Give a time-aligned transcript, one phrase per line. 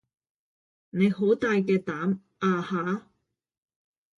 [0.89, 3.07] 你好大嘅膽呀吓